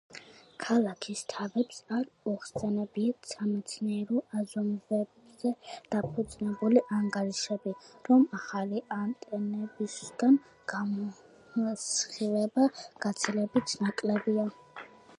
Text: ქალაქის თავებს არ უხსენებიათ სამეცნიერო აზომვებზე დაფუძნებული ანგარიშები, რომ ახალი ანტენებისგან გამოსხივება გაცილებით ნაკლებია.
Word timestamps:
ქალაქის 0.61 1.19
თავებს 1.31 1.81
არ 1.97 2.07
უხსენებიათ 2.31 3.29
სამეცნიერო 3.33 4.23
აზომვებზე 4.39 5.51
დაფუძნებული 5.95 6.83
ანგარიშები, 7.01 7.75
რომ 8.09 8.25
ახალი 8.39 8.83
ანტენებისგან 8.97 10.41
გამოსხივება 10.75 12.69
გაცილებით 13.07 13.77
ნაკლებია. 13.85 14.49